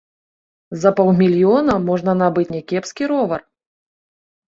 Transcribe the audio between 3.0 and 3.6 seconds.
ровар.